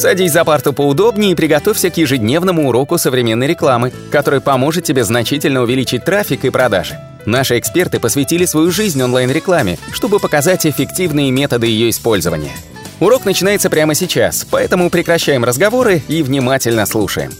Садись 0.00 0.32
за 0.32 0.46
парту 0.46 0.72
поудобнее 0.72 1.32
и 1.32 1.34
приготовься 1.34 1.90
к 1.90 1.98
ежедневному 1.98 2.70
уроку 2.70 2.96
современной 2.96 3.46
рекламы, 3.46 3.92
который 4.10 4.40
поможет 4.40 4.82
тебе 4.84 5.04
значительно 5.04 5.60
увеличить 5.60 6.06
трафик 6.06 6.46
и 6.46 6.50
продажи. 6.50 6.98
Наши 7.26 7.58
эксперты 7.58 8.00
посвятили 8.00 8.46
свою 8.46 8.70
жизнь 8.70 9.02
онлайн-рекламе, 9.02 9.76
чтобы 9.92 10.18
показать 10.18 10.64
эффективные 10.64 11.30
методы 11.30 11.66
ее 11.66 11.90
использования. 11.90 12.52
Урок 12.98 13.26
начинается 13.26 13.68
прямо 13.68 13.94
сейчас, 13.94 14.46
поэтому 14.50 14.88
прекращаем 14.88 15.44
разговоры 15.44 16.00
и 16.08 16.22
внимательно 16.22 16.86
слушаем. 16.86 17.32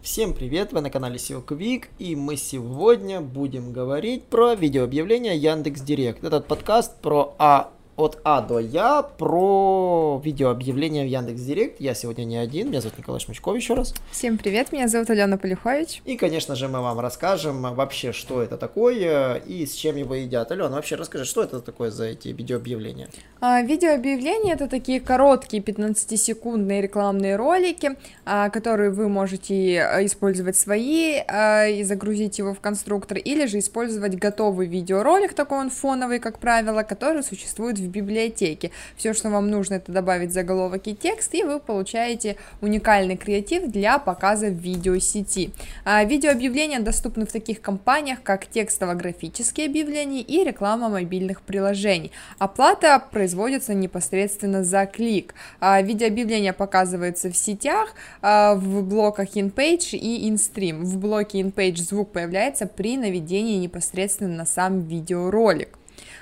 Всем 0.00 0.32
привет, 0.32 0.72
вы 0.72 0.80
на 0.80 0.90
канале 0.90 1.16
SEO 1.16 1.44
Quick, 1.44 1.86
и 1.98 2.14
мы 2.14 2.36
сегодня 2.36 3.20
будем 3.20 3.72
говорить 3.72 4.26
про 4.26 4.54
видеообъявления 4.54 5.34
Яндекс 5.34 5.80
Директ. 5.80 6.22
Этот 6.22 6.46
подкаст 6.46 6.94
про 7.02 7.34
А 7.40 7.72
от 7.96 8.18
А 8.24 8.42
до 8.42 8.58
Я 8.58 9.02
про 9.02 10.20
видеообъявления 10.22 11.04
в 11.04 11.08
Яндекс 11.08 11.40
Директ. 11.40 11.80
Я 11.80 11.94
сегодня 11.94 12.24
не 12.24 12.36
один, 12.36 12.68
меня 12.68 12.80
зовут 12.80 12.98
Николай 12.98 13.20
Шмычков 13.20 13.56
еще 13.56 13.74
раз. 13.74 13.94
Всем 14.10 14.36
привет, 14.36 14.72
меня 14.72 14.86
зовут 14.86 15.08
Алена 15.10 15.38
Полюхович. 15.38 16.02
И, 16.04 16.16
конечно 16.16 16.54
же, 16.54 16.68
мы 16.68 16.82
вам 16.82 17.00
расскажем 17.00 17.62
вообще, 17.74 18.12
что 18.12 18.42
это 18.42 18.58
такое 18.58 19.36
и 19.36 19.64
с 19.64 19.72
чем 19.72 19.96
его 19.96 20.14
едят. 20.14 20.52
Алена, 20.52 20.68
вообще 20.68 20.96
расскажи, 20.96 21.24
что 21.24 21.42
это 21.42 21.60
такое 21.60 21.90
за 21.90 22.04
эти 22.04 22.28
видеообъявления? 22.28 23.08
А, 23.40 23.62
видеообъявления 23.62 24.54
это 24.54 24.68
такие 24.68 25.00
короткие 25.00 25.62
15-секундные 25.62 26.82
рекламные 26.82 27.36
ролики, 27.36 27.96
а, 28.24 28.50
которые 28.50 28.90
вы 28.90 29.08
можете 29.08 29.80
а, 29.80 30.04
использовать 30.04 30.56
свои 30.56 31.14
а, 31.26 31.66
и 31.66 31.82
загрузить 31.82 32.38
его 32.38 32.52
в 32.52 32.60
конструктор, 32.60 33.16
или 33.16 33.46
же 33.46 33.58
использовать 33.58 34.16
готовый 34.16 34.66
видеоролик, 34.66 35.32
такой 35.32 35.58
он 35.58 35.70
фоновый, 35.70 36.18
как 36.18 36.38
правило, 36.38 36.82
который 36.82 37.22
существует 37.22 37.78
в 37.78 37.85
в 37.86 37.90
библиотеке. 37.90 38.70
Все, 38.96 39.14
что 39.14 39.30
вам 39.30 39.48
нужно, 39.48 39.74
это 39.74 39.92
добавить 39.92 40.32
заголовок 40.32 40.86
и 40.86 40.94
текст, 40.94 41.34
и 41.34 41.42
вы 41.42 41.60
получаете 41.60 42.36
уникальный 42.60 43.16
креатив 43.16 43.70
для 43.70 43.98
показа 43.98 44.48
в 44.48 44.54
видеосети. 44.54 45.50
А, 45.84 46.04
видеообъявления 46.04 46.80
доступны 46.80 47.26
в 47.26 47.32
таких 47.32 47.60
компаниях, 47.60 48.22
как 48.22 48.46
текстово-графические 48.46 49.66
объявления 49.66 50.20
и 50.20 50.44
реклама 50.44 50.88
мобильных 50.88 51.42
приложений. 51.42 52.12
Оплата 52.38 53.02
производится 53.10 53.74
непосредственно 53.74 54.64
за 54.64 54.86
клик. 54.86 55.34
А, 55.60 55.80
видеообъявление 55.82 56.52
показывается 56.52 57.30
в 57.30 57.36
сетях, 57.36 57.94
а, 58.22 58.54
в 58.54 58.82
блоках 58.82 59.36
InPage 59.36 59.96
и 59.96 60.30
InStream. 60.30 60.82
В 60.82 60.98
блоке 60.98 61.40
InPage 61.40 61.76
звук 61.76 62.12
появляется 62.12 62.66
при 62.66 62.96
наведении 62.96 63.56
непосредственно 63.56 64.36
на 64.36 64.46
сам 64.46 64.82
видеоролик. 64.82 65.78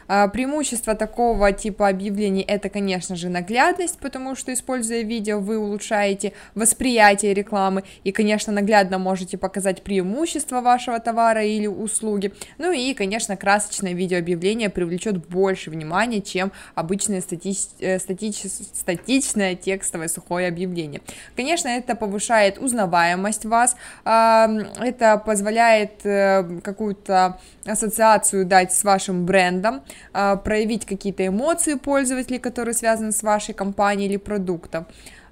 А, 0.09 0.29
преимущество 0.29 0.95
такого 0.95 1.53
типа 1.53 1.89
объявлений 1.89 2.43
это, 2.43 2.69
конечно 2.69 3.17
же, 3.17 3.29
наглядность, 3.29 3.99
потому 3.99 4.35
что, 4.35 4.53
используя 4.53 5.03
видео, 5.03 5.41
вы 5.41 5.59
улучшаете 5.59 6.33
восприятие 6.55 7.35
рекламы 7.35 7.85
и, 8.05 8.13
конечно, 8.13 8.53
наглядно 8.53 8.99
можете 8.99 9.39
показать 9.39 9.83
преимущество 9.83 10.61
вашего 10.61 11.01
товара 11.01 11.43
или 11.43 11.67
услуги. 11.67 12.33
Ну 12.59 12.73
и, 12.73 12.95
конечно, 12.95 13.37
красочное 13.37 13.93
видеообъявление 13.93 14.71
привлечет 14.71 15.27
больше 15.29 15.71
внимания, 15.71 16.21
чем 16.21 16.53
обычное 16.75 17.21
стати... 17.21 17.55
Э, 17.81 17.99
статич... 17.99 18.43
статичное 18.73 19.55
текстовое 19.55 20.09
сухое 20.09 20.49
объявление. 20.49 21.01
Конечно, 21.37 21.69
это 21.69 21.95
повышает 21.95 22.59
узнаваемость 22.59 23.45
вас, 23.45 23.77
это 24.05 25.23
позволяет 25.25 26.05
э, 26.05 26.61
какую-то 26.63 27.39
ассоциацию 27.65 28.45
дать 28.45 28.73
с 28.73 28.85
вашим 28.85 29.27
брендом, 29.27 29.83
проявить 30.13 30.87
какие-то 30.87 31.27
эмоции 31.27 31.75
пользователей, 31.75 32.39
которые 32.39 32.75
связаны 32.75 33.13
с 33.13 33.23
вашей 33.23 33.55
компанией 33.55 34.09
или 34.09 34.17
продуктом. 34.17 34.87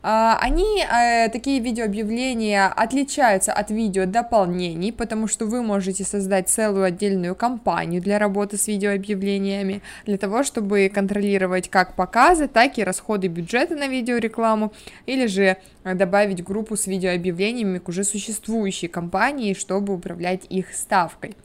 А, 0.04 0.36
они, 0.40 0.82
э, 0.82 1.28
такие 1.28 1.60
видеообъявления, 1.60 2.66
отличаются 2.66 3.52
от 3.52 3.70
видео 3.70 4.04
дополнений, 4.04 4.92
потому 4.92 5.28
что 5.28 5.46
вы 5.46 5.62
можете 5.62 6.02
создать 6.02 6.48
целую 6.48 6.84
отдельную 6.84 7.36
кампанию 7.36 8.02
для 8.02 8.18
работы 8.18 8.56
с 8.56 8.66
видеообъявлениями, 8.66 9.80
для 10.04 10.18
того, 10.18 10.42
чтобы 10.42 10.90
контролировать 10.92 11.70
как 11.70 11.94
показы, 11.94 12.48
так 12.48 12.78
и 12.78 12.84
расходы 12.84 13.28
бюджета 13.28 13.76
на 13.76 13.86
видеорекламу, 13.86 14.72
или 15.06 15.26
же 15.26 15.58
добавить 15.84 16.42
группу 16.42 16.76
с 16.76 16.88
видеообъявлениями 16.88 17.78
к 17.78 17.88
уже 17.88 18.02
существующей 18.02 18.88
кампании, 18.88 19.54
чтобы 19.54 19.94
управлять 19.94 20.46
их 20.48 20.74
ставкой. 20.74 21.36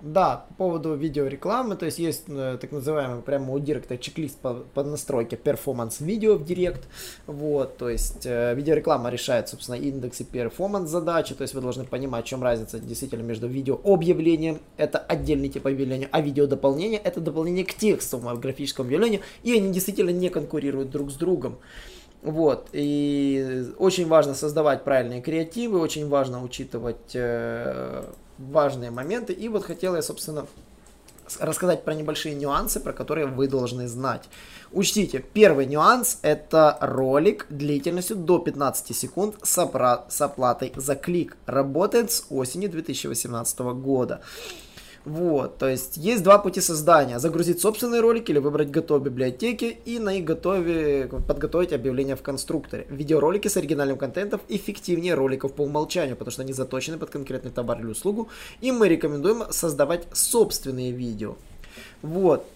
Да, 0.00 0.46
по 0.50 0.54
поводу 0.54 0.94
видеорекламы, 0.94 1.74
то 1.74 1.84
есть 1.84 1.98
есть 1.98 2.24
э, 2.28 2.56
так 2.60 2.70
называемый 2.70 3.20
прямо 3.20 3.52
у 3.52 3.58
Директа 3.58 3.98
чек-лист 3.98 4.38
по, 4.38 4.54
по 4.54 4.84
настройке 4.84 5.36
performance 5.36 6.00
видео 6.00 6.36
в 6.36 6.44
Директ, 6.44 6.86
вот, 7.26 7.78
то 7.78 7.88
есть 7.88 8.24
э, 8.24 8.54
видеореклама 8.54 9.10
решает, 9.10 9.48
собственно, 9.48 9.74
индексы 9.74 10.22
performance 10.22 10.88
задачи, 10.88 11.34
то 11.34 11.42
есть 11.42 11.52
вы 11.54 11.62
должны 11.62 11.82
понимать, 11.82 12.26
в 12.26 12.28
чем 12.28 12.44
разница 12.44 12.78
действительно 12.78 13.22
между 13.22 13.48
видео 13.48 13.80
объявлением, 13.82 14.60
это 14.76 14.98
отдельный 14.98 15.48
тип 15.48 15.66
объявления, 15.66 16.08
а 16.12 16.20
видео 16.20 16.46
дополнение 16.46 17.00
это 17.00 17.20
дополнение 17.20 17.64
к 17.64 17.74
текстовому 17.74 18.38
графическому 18.38 18.86
объявлению, 18.86 19.22
и 19.42 19.52
они 19.52 19.72
действительно 19.72 20.10
не 20.10 20.28
конкурируют 20.28 20.90
друг 20.90 21.10
с 21.10 21.14
другом. 21.14 21.58
Вот, 22.22 22.68
и 22.72 23.66
очень 23.78 24.08
важно 24.08 24.34
создавать 24.34 24.82
правильные 24.82 25.22
креативы, 25.22 25.78
очень 25.78 26.08
важно 26.08 26.42
учитывать 26.42 27.14
э, 27.14 28.04
важные 28.38 28.90
моменты. 28.90 29.32
И 29.32 29.48
вот 29.48 29.64
хотел 29.64 29.94
я, 29.94 30.02
собственно, 30.02 30.46
рассказать 31.38 31.84
про 31.84 31.94
небольшие 31.94 32.34
нюансы, 32.34 32.80
про 32.80 32.92
которые 32.92 33.26
вы 33.26 33.48
должны 33.48 33.86
знать. 33.86 34.22
Учтите, 34.72 35.24
первый 35.32 35.66
нюанс 35.66 36.18
это 36.22 36.76
ролик 36.80 37.46
длительностью 37.48 38.16
до 38.16 38.38
15 38.38 38.96
секунд 38.96 39.36
с, 39.42 39.68
с 40.08 40.20
оплатой 40.20 40.72
за 40.76 40.94
клик. 40.94 41.36
Работает 41.46 42.10
с 42.10 42.26
осени 42.30 42.66
2018 42.66 43.58
года. 43.60 44.20
Вот, 45.04 45.58
то 45.58 45.68
есть 45.68 45.96
есть 45.96 46.22
два 46.22 46.38
пути 46.38 46.60
создания. 46.60 47.18
Загрузить 47.18 47.60
собственный 47.60 48.00
ролик 48.00 48.28
или 48.28 48.38
выбрать 48.38 48.70
готовые 48.70 49.06
библиотеки 49.06 49.78
и 49.84 49.98
на 49.98 50.14
их 50.18 50.24
готове 50.24 51.08
подготовить 51.26 51.72
объявление 51.72 52.16
в 52.16 52.22
конструкторе. 52.22 52.86
Видеоролики 52.90 53.48
с 53.48 53.56
оригинальным 53.56 53.96
контентом 53.96 54.40
эффективнее 54.48 55.14
роликов 55.14 55.54
по 55.54 55.62
умолчанию, 55.62 56.16
потому 56.16 56.32
что 56.32 56.42
они 56.42 56.52
заточены 56.52 56.98
под 56.98 57.10
конкретный 57.10 57.50
товар 57.50 57.80
или 57.80 57.86
услугу. 57.86 58.28
И 58.60 58.72
мы 58.72 58.88
рекомендуем 58.88 59.44
создавать 59.50 60.06
собственные 60.12 60.92
видео. 60.92 61.36
Вот, 62.02 62.46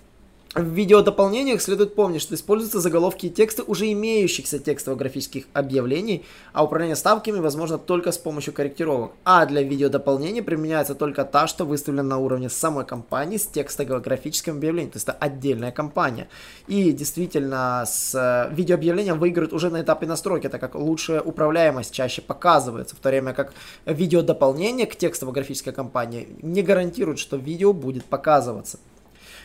в 0.54 0.64
видеодополнениях 0.64 1.62
следует 1.62 1.94
помнить, 1.94 2.20
что 2.20 2.34
используются 2.34 2.80
заголовки 2.80 3.26
и 3.26 3.30
тексты 3.30 3.62
уже 3.62 3.90
имеющихся 3.90 4.58
текстово-графических 4.58 5.46
объявлений, 5.54 6.26
а 6.52 6.62
управление 6.62 6.94
ставками 6.94 7.38
возможно 7.38 7.78
только 7.78 8.12
с 8.12 8.18
помощью 8.18 8.52
корректировок. 8.52 9.12
А 9.24 9.46
для 9.46 9.62
видеодополнения 9.62 10.42
применяется 10.42 10.94
только 10.94 11.24
та, 11.24 11.46
что 11.46 11.64
выставлена 11.64 12.02
на 12.02 12.18
уровне 12.18 12.50
самой 12.50 12.84
компании 12.84 13.38
с 13.38 13.46
текстово-графическим 13.46 14.56
объявлением, 14.56 14.90
то 14.90 14.96
есть 14.96 15.08
это 15.08 15.16
отдельная 15.18 15.72
компания. 15.72 16.28
И 16.66 16.92
действительно 16.92 17.84
с 17.86 18.14
э, 18.14 18.54
видеообъявлением 18.54 19.18
выиграют 19.18 19.54
уже 19.54 19.70
на 19.70 19.80
этапе 19.80 20.04
настройки, 20.04 20.50
так 20.50 20.60
как 20.60 20.74
лучшая 20.74 21.22
управляемость 21.22 21.94
чаще 21.94 22.20
показывается, 22.20 22.94
в 22.94 22.98
то 22.98 23.08
время 23.08 23.32
как 23.32 23.54
видеодополнение 23.86 24.86
к 24.86 24.96
текстово-графической 24.96 25.72
компании 25.72 26.28
не 26.42 26.60
гарантирует, 26.60 27.18
что 27.18 27.38
видео 27.38 27.72
будет 27.72 28.04
показываться. 28.04 28.78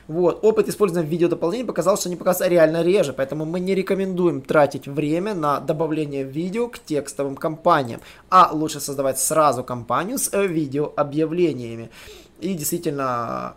Вот. 0.08 0.40
Опыт 0.44 0.70
использования 0.70 1.08
видеодополнений 1.08 1.66
показал, 1.66 1.98
что 1.98 2.10
они 2.10 2.16
показываются 2.16 2.50
реально 2.54 2.82
реже, 2.82 3.14
поэтому 3.14 3.46
мы 3.46 3.60
не 3.60 3.76
рекомендуем 3.76 4.42
тратить 4.42 4.88
время 4.88 5.34
на 5.34 5.60
добавление 5.60 6.24
видео 6.24 6.70
к 6.70 6.80
текстовым 6.80 7.36
кампаниям, 7.36 8.00
а 8.30 8.50
лучше 8.54 8.80
создавать 8.80 9.20
сразу 9.20 9.64
кампанию 9.64 10.18
с 10.18 10.30
э, 10.32 10.48
видеообъявлениями. 10.48 11.90
И 12.40 12.54
действительно, 12.54 13.56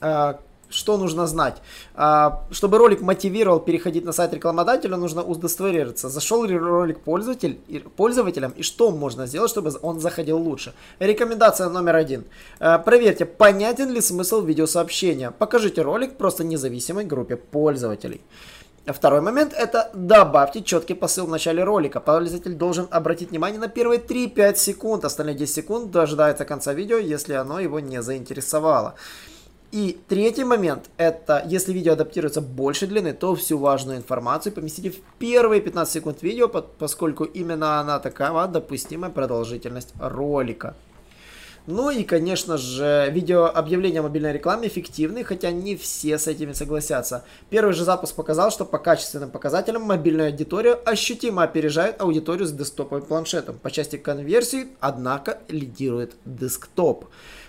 э, 0.00 0.34
что 0.70 0.96
нужно 0.96 1.26
знать? 1.26 1.56
А, 1.94 2.44
чтобы 2.50 2.78
ролик 2.78 3.00
мотивировал 3.00 3.60
переходить 3.60 4.04
на 4.04 4.12
сайт 4.12 4.34
рекламодателя, 4.34 4.96
нужно 4.96 5.22
удостовериться, 5.22 6.08
зашел 6.08 6.44
ли 6.44 6.56
ролик 6.56 7.00
пользователь, 7.00 7.58
пользователям 7.96 8.52
и 8.52 8.62
что 8.62 8.90
можно 8.90 9.26
сделать, 9.26 9.50
чтобы 9.50 9.72
он 9.82 10.00
заходил 10.00 10.38
лучше. 10.38 10.74
Рекомендация 10.98 11.68
номер 11.68 11.96
один. 11.96 12.24
А, 12.60 12.78
проверьте, 12.78 13.24
понятен 13.24 13.90
ли 13.90 14.00
смысл 14.00 14.42
видеосообщения. 14.42 15.30
Покажите 15.30 15.82
ролик 15.82 16.16
просто 16.16 16.44
независимой 16.44 17.04
группе 17.04 17.36
пользователей. 17.36 18.20
Второй 18.92 19.20
момент 19.20 19.52
это 19.52 19.90
добавьте 19.92 20.62
четкий 20.62 20.94
посыл 20.94 21.26
в 21.26 21.30
начале 21.30 21.62
ролика. 21.62 22.00
Пользователь 22.00 22.54
должен 22.54 22.88
обратить 22.90 23.30
внимание 23.30 23.60
на 23.60 23.68
первые 23.68 24.00
3-5 24.00 24.56
секунд. 24.56 25.04
Остальные 25.04 25.34
10 25.34 25.54
секунд 25.54 25.90
дожидается 25.90 26.46
конца 26.46 26.72
видео, 26.72 26.96
если 26.96 27.34
оно 27.34 27.60
его 27.60 27.80
не 27.80 28.00
заинтересовало. 28.02 28.94
И 29.70 29.98
третий 30.08 30.44
момент, 30.44 30.88
это 30.96 31.44
если 31.46 31.74
видео 31.74 31.92
адаптируется 31.92 32.40
больше 32.40 32.86
длины, 32.86 33.12
то 33.12 33.34
всю 33.34 33.58
важную 33.58 33.98
информацию 33.98 34.52
поместите 34.52 34.90
в 34.90 35.00
первые 35.18 35.60
15 35.60 35.92
секунд 35.92 36.22
видео, 36.22 36.48
поскольку 36.48 37.24
именно 37.24 37.78
она 37.78 37.98
такова 37.98 38.48
допустимая 38.48 39.10
продолжительность 39.10 39.92
ролика. 40.00 40.74
Ну 41.70 41.90
и, 41.90 42.02
конечно 42.02 42.56
же, 42.56 43.10
видеообъявления 43.12 44.00
мобильной 44.00 44.32
рекламе 44.32 44.68
эффективны, 44.68 45.22
хотя 45.22 45.50
не 45.50 45.76
все 45.76 46.16
с 46.16 46.26
этими 46.26 46.52
согласятся. 46.52 47.24
Первый 47.50 47.74
же 47.74 47.84
запуск 47.84 48.14
показал, 48.14 48.50
что 48.50 48.64
по 48.64 48.78
качественным 48.78 49.30
показателям 49.30 49.82
мобильная 49.82 50.30
аудитория 50.30 50.72
ощутимо 50.72 51.42
опережает 51.42 52.00
аудиторию 52.00 52.46
с 52.46 52.52
десктоповым 52.52 53.04
планшетом. 53.04 53.58
По 53.58 53.70
части 53.70 53.96
конверсии, 53.96 54.68
однако, 54.80 55.40
лидирует 55.48 56.14
десктоп. 56.24 57.04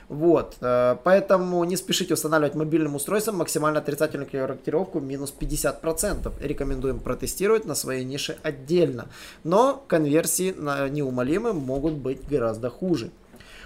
Вот, 0.10 0.57
э, 0.60 0.98
поэтому 1.01 1.63
не 1.63 1.77
спешите 1.77 2.13
устанавливать 2.16 2.56
мобильным 2.56 2.95
устройством 2.95 3.38
максимально 3.38 3.80
отрицательную 3.80 4.30
корректировку 4.30 5.00
минус 5.00 5.33
50%. 5.39 6.33
Рекомендуем 6.42 7.00
протестировать 7.00 7.63
на 7.63 7.74
своей 7.74 8.04
нише 8.04 8.38
отдельно. 8.44 9.07
Но 9.45 9.81
конверсии 9.88 10.54
неумолимы 10.89 11.54
могут 11.54 11.94
быть 11.94 12.27
гораздо 12.27 12.69
хуже. 12.69 13.12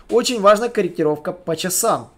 Очень 0.10 0.42
важна 0.42 0.70
корректировка 0.70 1.32
по 1.32 1.56
часам. 1.56 2.10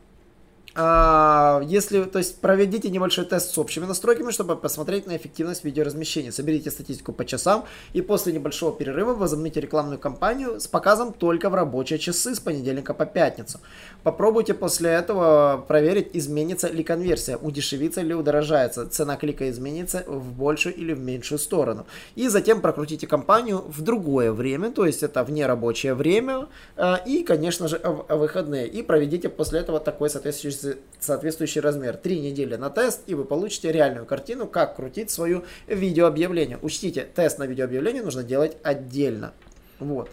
А, 0.77 1.61
если, 1.65 2.03
то 2.03 2.19
есть, 2.19 2.41
проведите 2.41 2.89
небольшой 2.89 3.23
тест 3.23 3.53
с 3.53 3.57
общими 3.57 3.85
настройками, 3.85 4.31
чтобы 4.31 4.57
посмотреть 4.57 5.07
на 5.07 5.15
эффективность 5.15 5.63
видеоразмещения. 5.63 6.31
Соберите 6.31 6.69
статистику 6.69 7.13
по 7.13 7.23
часам 7.23 7.63
и 7.93 8.01
после 8.01 8.33
небольшого 8.33 8.75
перерыва 8.75 9.13
возобновите 9.13 9.61
рекламную 9.61 9.99
кампанию 9.99 10.59
с 10.59 10.67
показом 10.67 11.13
только 11.13 11.49
в 11.49 11.55
рабочие 11.55 11.97
часы 11.97 12.35
с 12.35 12.41
понедельника 12.41 12.93
по 12.93 13.05
пятницу. 13.05 13.61
Попробуйте 14.03 14.53
после 14.53 14.89
этого 14.89 15.63
проверить, 15.65 16.09
изменится 16.11 16.67
ли 16.67 16.83
конверсия, 16.83 17.37
удешевится 17.37 18.01
ли 18.01 18.13
удорожается, 18.13 18.85
цена 18.85 19.15
клика 19.15 19.49
изменится 19.49 20.03
в 20.07 20.33
большую 20.33 20.75
или 20.75 20.93
в 20.93 20.99
меньшую 20.99 21.39
сторону. 21.39 21.85
И 22.15 22.27
затем 22.27 22.59
прокрутите 22.59 23.07
кампанию 23.07 23.63
в 23.65 23.81
другое 23.81 24.33
время, 24.33 24.71
то 24.71 24.85
есть 24.85 25.03
это 25.03 25.23
в 25.23 25.31
нерабочее 25.31 25.93
время 25.93 26.47
а, 26.75 27.01
и, 27.05 27.23
конечно 27.23 27.69
же, 27.69 27.79
в 27.79 28.13
выходные. 28.17 28.67
И 28.67 28.83
проведите 28.83 29.29
после 29.29 29.61
этого 29.61 29.79
такой 29.79 30.09
соответствующий 30.09 30.64
соответствующий 30.99 31.61
размер. 31.61 31.97
Три 31.97 32.19
недели 32.19 32.55
на 32.55 32.69
тест, 32.69 33.01
и 33.07 33.15
вы 33.15 33.25
получите 33.25 33.71
реальную 33.71 34.05
картину, 34.05 34.47
как 34.47 34.75
крутить 34.75 35.11
свою 35.11 35.43
видеообъявление. 35.67 36.59
Учтите, 36.61 37.07
тест 37.13 37.39
на 37.39 37.45
видеообъявление 37.45 38.03
нужно 38.03 38.23
делать 38.23 38.57
отдельно. 38.63 39.33
Вот. 39.79 40.09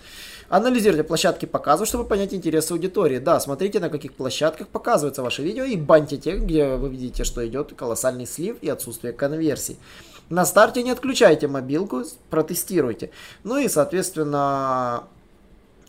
Анализируйте 0.49 1.04
площадки 1.04 1.46
показов, 1.46 1.88
чтобы 1.88 2.04
понять 2.04 2.34
интересы 2.34 2.72
аудитории. 2.72 3.19
Да, 3.19 3.40
смотрите, 3.40 3.81
на 3.81 3.88
каких 3.88 4.12
площадках 4.12 4.69
показывается 4.69 5.22
ваше 5.22 5.43
видео 5.43 5.64
и 5.64 5.76
баньте 5.76 6.19
те, 6.19 6.37
где 6.37 6.75
вы 6.76 6.90
видите, 6.90 7.25
что 7.25 7.46
идет 7.46 7.72
колоссальный 7.75 8.26
слив 8.26 8.56
и 8.60 8.69
отсутствие 8.69 9.12
конверсий. 9.12 9.78
На 10.28 10.44
старте 10.44 10.82
не 10.82 10.90
отключайте 10.90 11.46
мобилку, 11.46 12.02
протестируйте. 12.28 13.10
Ну 13.44 13.58
и, 13.58 13.69
соответственно, 13.69 15.05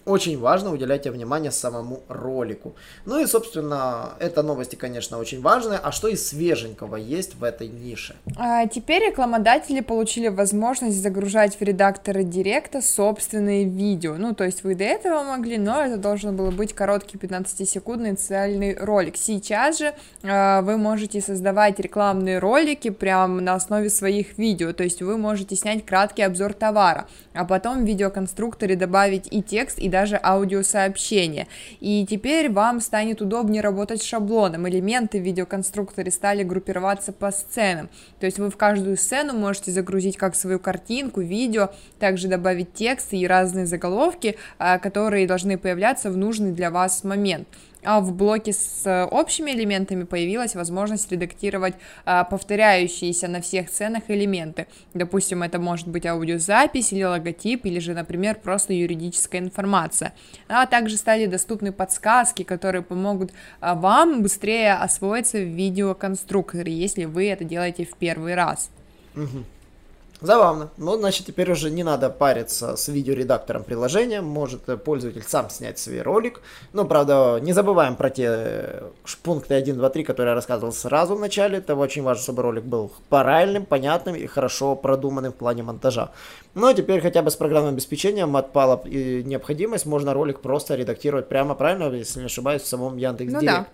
очень 0.06 0.40
важно 0.40 0.72
уделять 0.72 1.08
внимание 1.08 1.52
самому 1.52 2.02
ролику. 2.08 2.76
Ну 3.06 3.20
и, 3.20 3.26
собственно, 3.26 4.14
это 4.20 4.44
новости, 4.44 4.76
конечно, 4.76 5.18
очень 5.18 5.42
важные. 5.42 5.80
А 5.80 5.92
что 5.92 6.08
из 6.08 6.28
свеженького 6.28 6.98
есть 6.98 7.36
в 7.36 7.44
этой 7.44 7.68
нише? 7.68 8.16
А 8.38 8.68
теперь 8.68 9.10
рекламодатели 9.10 9.82
получили 9.82 10.28
возможность 10.28 11.02
загружать 11.02 11.60
в 11.60 11.62
редакторы 11.62 12.24
Директа 12.24 12.82
собственные 12.82 13.66
видео. 13.66 14.16
Ну, 14.18 14.34
то 14.34 14.44
есть 14.44 14.64
вы 14.64 14.76
до 14.76 14.84
этого 14.84 15.24
могли, 15.24 15.58
но 15.58 15.82
это 15.82 15.98
должен 15.98 16.36
был 16.36 16.52
быть 16.52 16.74
короткий 16.74 17.18
15-секундный 17.18 18.16
цельный 18.16 18.76
ролик. 18.76 19.16
Сейчас 19.18 19.80
же 19.80 19.94
э, 20.24 20.62
вы 20.62 20.78
можете 20.78 21.22
создавать 21.22 21.80
рекламные 21.80 22.40
ролики 22.40 22.90
прямо 22.90 23.42
на 23.42 23.56
основе 23.56 23.90
своих 23.90 24.38
видео. 24.38 24.74
То 24.74 24.84
есть 24.84 25.02
вы 25.02 25.18
можете 25.18 25.56
снять 25.56 25.86
краткий 25.86 26.24
обзор 26.24 26.54
товара, 26.54 27.08
а 27.34 27.46
потом 27.46 27.84
в 27.84 27.88
видеоконструкторе 27.88 28.76
добавить 28.76 29.28
и 29.32 29.42
текст, 29.42 29.80
и 29.80 29.93
даже 29.94 30.19
аудиосообщения. 30.22 31.48
И 31.80 32.04
теперь 32.10 32.51
вам 32.51 32.81
станет 32.81 33.22
удобнее 33.22 33.62
работать 33.62 34.01
с 34.01 34.06
шаблоном. 34.06 34.68
Элементы 34.68 35.19
в 35.19 35.24
видеоконструкторе 35.24 36.10
стали 36.10 36.42
группироваться 36.42 37.13
по 37.13 37.31
сценам. 37.31 37.90
То 38.19 38.25
есть 38.25 38.40
вы 38.40 38.50
в 38.50 38.57
каждую 38.57 38.98
сцену 38.98 39.34
можете 39.34 39.72
загрузить 39.72 40.18
как 40.18 40.34
свою 40.36 40.57
картинку, 40.60 41.22
видео, 41.22 41.69
также 42.00 42.28
добавить 42.28 42.74
тексты 42.74 43.18
и 43.18 43.28
разные 43.28 43.68
заголовки, 43.68 44.36
а, 44.57 44.80
которые 44.80 45.28
должны 45.28 45.60
появляться 45.60 46.10
в 46.10 46.18
нужный 46.18 46.54
для 46.54 46.72
вас 46.72 47.04
момент 47.04 47.48
а 47.85 48.00
в 48.00 48.13
блоке 48.13 48.53
с 48.53 48.85
э, 48.85 49.06
общими 49.06 49.51
элементами 49.51 50.03
появилась 50.03 50.56
возможность 50.56 51.12
редактировать 51.12 51.75
а, 52.06 52.24
повторяющиеся 52.24 53.27
на 53.27 53.41
всех 53.41 53.69
сценах 53.69 54.03
элементы. 54.07 54.68
Допустим, 54.94 55.44
это 55.44 55.59
может 55.59 55.88
быть 55.88 56.06
аудиозапись 56.06 56.94
или 56.94 57.03
логотип, 57.03 57.65
или 57.65 57.80
же, 57.80 57.94
например, 57.94 58.35
просто 58.35 58.74
юридическая 58.74 59.41
информация. 59.41 60.13
А 60.47 60.65
также 60.65 60.97
стали 60.97 61.25
доступны 61.25 61.71
подсказки, 61.71 62.44
которые 62.44 62.81
помогут 62.81 63.31
а, 63.59 63.75
вам 63.75 64.21
быстрее 64.21 64.74
освоиться 64.74 65.38
в 65.38 65.47
видеоконструкторе, 65.47 66.74
если 66.74 67.06
вы 67.06 67.27
это 67.30 67.44
делаете 67.44 67.85
в 67.85 67.95
первый 67.97 68.35
раз. 68.35 68.69
Угу. 69.15 69.44
Забавно. 70.24 70.70
Ну, 70.78 70.98
значит, 70.98 71.25
теперь 71.25 71.52
уже 71.52 71.70
не 71.70 71.84
надо 71.84 72.10
париться 72.10 72.78
с 72.78 72.88
видеоредактором 72.88 73.66
приложения. 73.66 74.22
Может 74.22 74.70
э, 74.70 74.78
пользователь 74.78 75.24
сам 75.28 75.50
снять 75.50 75.80
свой 75.80 76.02
ролик. 76.02 76.40
Ну, 76.72 76.86
правда, 76.86 77.40
не 77.42 77.52
забываем 77.52 77.98
про 77.98 78.10
те 78.10 78.28
э, 78.30 78.90
пункты 79.22 79.54
1, 79.56 79.75
2, 79.75 79.90
3, 79.90 80.04
которые 80.06 80.31
я 80.31 80.36
рассказывал 80.36 80.72
сразу 80.72 81.16
в 81.16 81.20
начале. 81.20 81.58
Это 81.58 81.75
очень 81.75 82.04
важно, 82.04 82.24
чтобы 82.24 82.42
ролик 82.42 82.64
был 82.64 82.94
правильным, 83.10 83.66
понятным 83.66 84.16
и 84.16 84.25
хорошо 84.25 84.78
продуманным 84.78 85.34
в 85.34 85.36
плане 85.36 85.64
монтажа. 85.64 86.12
Ну, 86.56 86.68
а 86.68 86.74
теперь 86.74 87.02
хотя 87.02 87.22
бы 87.22 87.30
с 87.30 87.36
программным 87.36 87.74
обеспечением 87.74 88.38
отпала 88.38 88.81
необходимость. 88.86 89.86
Можно 89.86 90.14
ролик 90.14 90.40
просто 90.40 90.76
редактировать 90.76 91.28
прямо 91.28 91.54
правильно, 91.54 91.94
если 91.94 92.22
не 92.22 92.28
ошибаюсь, 92.28 92.62
в 92.62 92.68
самом 92.68 92.96
Яндекс.Директ. 92.96 93.44
Ну, 93.44 93.46
да. 93.46 93.68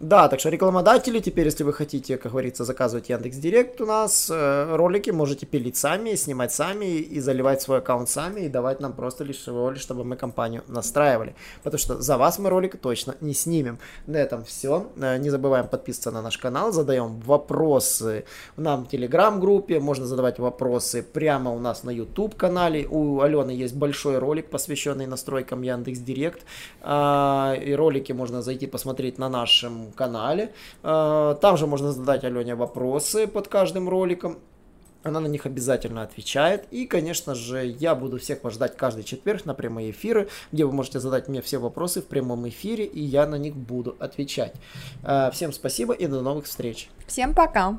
Да, 0.00 0.28
так 0.28 0.38
что 0.38 0.48
рекламодатели, 0.48 1.18
теперь, 1.18 1.46
если 1.46 1.64
вы 1.64 1.72
хотите, 1.72 2.18
как 2.18 2.30
говорится, 2.30 2.64
заказывать 2.64 3.08
Яндекс 3.08 3.36
Директ 3.38 3.80
у 3.80 3.86
нас, 3.86 4.30
э, 4.30 4.76
ролики 4.76 5.10
можете 5.10 5.44
пилить 5.44 5.76
сами, 5.76 6.14
снимать 6.14 6.52
сами 6.52 6.98
и 6.98 7.18
заливать 7.18 7.62
свой 7.62 7.78
аккаунт 7.78 8.08
сами 8.08 8.42
и 8.42 8.48
давать 8.48 8.78
нам 8.78 8.92
просто 8.92 9.24
лишь 9.24 9.38
всего 9.38 9.72
лишь, 9.72 9.80
чтобы 9.80 10.04
мы 10.04 10.14
компанию 10.14 10.62
настраивали. 10.68 11.34
Потому 11.64 11.78
что 11.78 12.00
за 12.00 12.16
вас 12.16 12.38
мы 12.38 12.48
ролик 12.48 12.80
точно 12.80 13.16
не 13.20 13.34
снимем. 13.34 13.80
На 14.06 14.18
этом 14.18 14.44
все. 14.44 14.86
Э, 14.96 15.18
не 15.18 15.30
забываем 15.30 15.66
подписываться 15.66 16.12
на 16.12 16.22
наш 16.22 16.38
канал, 16.38 16.70
задаем 16.70 17.18
вопросы 17.18 18.24
нам 18.56 18.84
в 18.84 18.88
Телеграм-группе, 18.90 19.80
можно 19.80 20.06
задавать 20.06 20.38
вопросы 20.38 21.02
прямо 21.02 21.50
у 21.50 21.58
нас 21.58 21.82
на 21.82 21.90
YouTube 21.90 22.36
канале. 22.36 22.86
У 22.88 23.20
Алены 23.20 23.50
есть 23.50 23.74
большой 23.74 24.18
ролик, 24.18 24.48
посвященный 24.48 25.06
настройкам 25.06 25.62
Яндекс 25.62 25.98
Директ. 25.98 26.42
А, 26.82 27.56
и 27.60 27.74
ролики 27.74 28.12
можно 28.12 28.42
зайти 28.42 28.68
посмотреть 28.68 29.18
на 29.18 29.28
нашем 29.28 29.87
канале. 29.92 30.52
А, 30.82 31.34
там 31.34 31.56
же 31.56 31.66
можно 31.66 31.92
задать 31.92 32.24
Алене 32.24 32.54
вопросы 32.54 33.26
под 33.26 33.48
каждым 33.48 33.88
роликом. 33.88 34.38
Она 35.04 35.20
на 35.20 35.26
них 35.28 35.46
обязательно 35.46 36.02
отвечает. 36.02 36.64
И, 36.70 36.86
конечно 36.86 37.34
же, 37.34 37.64
я 37.64 37.94
буду 37.94 38.18
всех 38.18 38.42
вас 38.42 38.54
ждать 38.54 38.76
каждый 38.76 39.04
четверг 39.04 39.44
на 39.44 39.54
прямые 39.54 39.92
эфиры, 39.92 40.28
где 40.52 40.64
вы 40.64 40.72
можете 40.72 40.98
задать 40.98 41.28
мне 41.28 41.40
все 41.40 41.58
вопросы 41.58 42.02
в 42.02 42.06
прямом 42.06 42.48
эфире, 42.48 42.84
и 42.84 43.00
я 43.00 43.26
на 43.26 43.36
них 43.36 43.54
буду 43.54 43.96
отвечать. 44.00 44.54
А, 45.02 45.30
всем 45.30 45.52
спасибо 45.52 45.94
и 45.94 46.06
до 46.06 46.20
новых 46.20 46.46
встреч. 46.46 46.88
Всем 47.06 47.34
пока. 47.34 47.78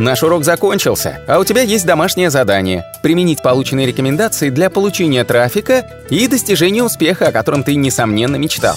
Наш 0.00 0.22
урок 0.22 0.44
закончился, 0.44 1.22
а 1.28 1.38
у 1.38 1.44
тебя 1.44 1.60
есть 1.60 1.84
домашнее 1.84 2.30
задание– 2.30 2.86
применить 3.02 3.42
полученные 3.42 3.86
рекомендации 3.86 4.48
для 4.48 4.70
получения 4.70 5.24
трафика 5.24 5.86
и 6.08 6.26
достижения 6.26 6.82
успеха, 6.82 7.28
о 7.28 7.32
котором 7.32 7.62
ты, 7.64 7.74
несомненно, 7.74 8.36
мечтал. 8.36 8.76